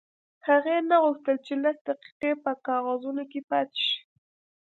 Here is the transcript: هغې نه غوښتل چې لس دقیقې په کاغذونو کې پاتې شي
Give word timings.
هغې 0.47 0.77
نه 0.89 0.95
غوښتل 1.03 1.37
چې 1.45 1.53
لس 1.63 1.77
دقیقې 1.87 2.31
په 2.43 2.51
کاغذونو 2.65 3.23
کې 3.31 3.39
پاتې 3.49 3.81
شي 3.89 3.99